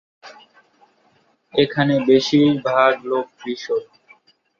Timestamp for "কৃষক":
3.39-3.83